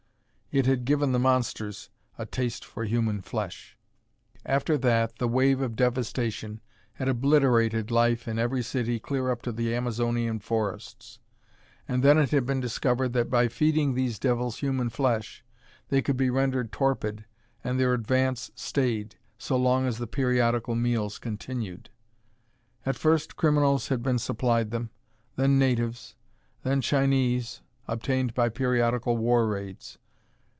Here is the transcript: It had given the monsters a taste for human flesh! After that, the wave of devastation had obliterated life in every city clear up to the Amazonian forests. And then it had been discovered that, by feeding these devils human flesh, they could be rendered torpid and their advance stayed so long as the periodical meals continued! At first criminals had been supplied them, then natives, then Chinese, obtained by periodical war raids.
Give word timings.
It 0.53 0.65
had 0.65 0.83
given 0.83 1.13
the 1.13 1.17
monsters 1.19 1.89
a 2.17 2.25
taste 2.25 2.65
for 2.65 2.83
human 2.83 3.21
flesh! 3.21 3.77
After 4.45 4.77
that, 4.79 5.15
the 5.17 5.27
wave 5.29 5.61
of 5.61 5.77
devastation 5.77 6.59
had 6.95 7.07
obliterated 7.07 7.89
life 7.89 8.27
in 8.27 8.37
every 8.37 8.61
city 8.61 8.99
clear 8.99 9.31
up 9.31 9.41
to 9.43 9.53
the 9.53 9.73
Amazonian 9.73 10.39
forests. 10.39 11.19
And 11.87 12.03
then 12.03 12.17
it 12.17 12.31
had 12.31 12.45
been 12.45 12.59
discovered 12.59 13.13
that, 13.13 13.29
by 13.29 13.47
feeding 13.47 13.93
these 13.93 14.19
devils 14.19 14.57
human 14.57 14.89
flesh, 14.89 15.45
they 15.87 16.01
could 16.01 16.17
be 16.17 16.29
rendered 16.29 16.73
torpid 16.73 17.23
and 17.63 17.79
their 17.79 17.93
advance 17.93 18.51
stayed 18.53 19.15
so 19.37 19.55
long 19.55 19.87
as 19.87 19.99
the 19.99 20.05
periodical 20.05 20.75
meals 20.75 21.17
continued! 21.17 21.89
At 22.85 22.97
first 22.97 23.37
criminals 23.37 23.87
had 23.87 24.03
been 24.03 24.19
supplied 24.19 24.71
them, 24.71 24.89
then 25.37 25.57
natives, 25.57 26.17
then 26.63 26.81
Chinese, 26.81 27.61
obtained 27.87 28.33
by 28.33 28.49
periodical 28.49 29.15
war 29.15 29.47
raids. 29.47 29.97